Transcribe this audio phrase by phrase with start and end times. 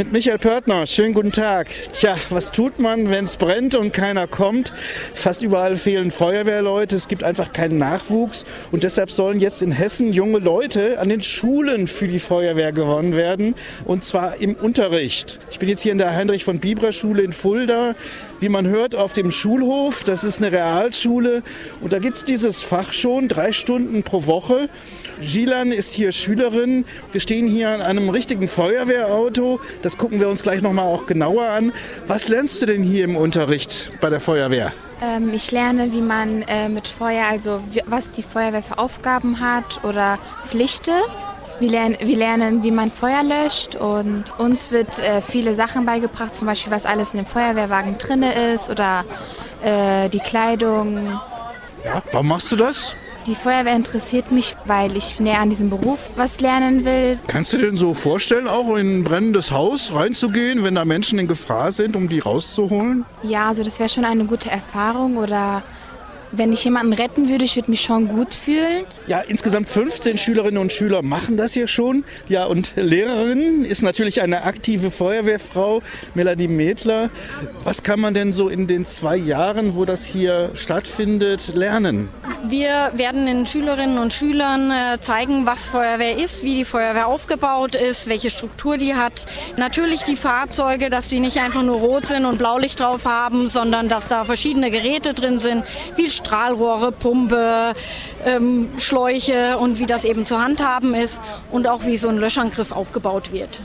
[0.00, 1.68] Mit Michael Pörtner, schönen guten Tag.
[1.92, 4.72] Tja, was tut man, wenn es brennt und keiner kommt?
[5.12, 10.14] Fast überall fehlen Feuerwehrleute, es gibt einfach keinen Nachwuchs und deshalb sollen jetzt in Hessen
[10.14, 15.38] junge Leute an den Schulen für die Feuerwehr gewonnen werden und zwar im Unterricht.
[15.50, 17.94] Ich bin jetzt hier in der Heinrich von Bibra Schule in Fulda,
[18.40, 20.02] wie man hört, auf dem Schulhof.
[20.04, 21.42] Das ist eine Realschule
[21.82, 24.70] und da gibt's dieses Fach schon, drei Stunden pro Woche.
[25.20, 26.86] Gilan ist hier Schülerin.
[27.12, 29.60] Wir stehen hier an einem richtigen Feuerwehrauto.
[29.82, 31.72] Das gucken wir uns gleich nochmal auch genauer an.
[32.06, 34.72] Was lernst du denn hier im Unterricht bei der Feuerwehr?
[35.02, 39.40] Ähm, ich lerne, wie man äh, mit Feuer, also wie, was die Feuerwehr für Aufgaben
[39.40, 40.92] hat oder Pflichte.
[41.58, 46.34] Wir lernen, wir lernen, wie man Feuer löscht und uns wird äh, viele Sachen beigebracht,
[46.34, 49.04] zum Beispiel was alles in dem Feuerwehrwagen drin ist oder
[49.62, 51.18] äh, die Kleidung.
[51.84, 52.94] Ja, warum machst du das?
[53.26, 57.18] Die Feuerwehr interessiert mich, weil ich näher an diesem Beruf was lernen will.
[57.26, 61.18] Kannst du dir denn so vorstellen, auch in ein brennendes Haus reinzugehen, wenn da Menschen
[61.18, 63.04] in Gefahr sind, um die rauszuholen?
[63.22, 65.62] Ja, also das wäre schon eine gute Erfahrung oder
[66.32, 68.86] wenn ich jemanden retten würde, ich würde mich schon gut fühlen.
[69.06, 72.04] Ja, insgesamt 15 Schülerinnen und Schüler machen das hier schon.
[72.28, 75.82] Ja, und Lehrerin ist natürlich eine aktive Feuerwehrfrau,
[76.14, 77.10] Melanie Medler.
[77.64, 82.08] Was kann man denn so in den zwei Jahren, wo das hier stattfindet, lernen?
[82.42, 87.74] Wir werden den Schülerinnen und Schülern äh, zeigen, was Feuerwehr ist, wie die Feuerwehr aufgebaut
[87.74, 89.26] ist, welche Struktur die hat.
[89.58, 93.90] Natürlich die Fahrzeuge, dass die nicht einfach nur rot sind und Blaulicht drauf haben, sondern
[93.90, 95.64] dass da verschiedene Geräte drin sind,
[95.96, 97.74] wie Strahlrohre, Pumpe,
[98.24, 102.72] ähm, Schläuche und wie das eben zu handhaben ist und auch wie so ein Löschangriff
[102.72, 103.60] aufgebaut wird.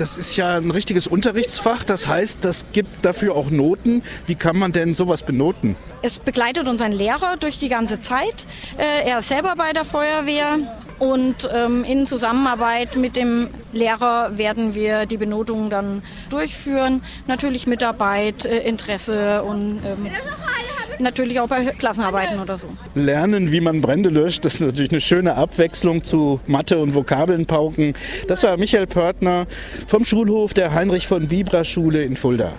[0.00, 1.84] Das ist ja ein richtiges Unterrichtsfach.
[1.84, 4.02] Das heißt, das gibt dafür auch Noten.
[4.24, 5.76] Wie kann man denn sowas benoten?
[6.00, 8.46] Es begleitet uns ein Lehrer durch die ganze Zeit.
[8.78, 10.56] Äh, er ist selber bei der Feuerwehr
[10.98, 17.02] und ähm, in Zusammenarbeit mit dem Lehrer werden wir die Benotung dann durchführen.
[17.26, 20.06] Natürlich Mitarbeit, äh, Interesse und ähm,
[21.00, 22.68] natürlich auch bei Klassenarbeiten oder so.
[22.94, 27.46] Lernen, wie man Brände löscht, das ist natürlich eine schöne Abwechslung zu Mathe und Vokabeln
[27.46, 27.94] pauken.
[28.28, 29.46] Das war Michael Pörtner
[29.86, 32.58] vom Schulhof der Heinrich von Bibra Schule in Fulda.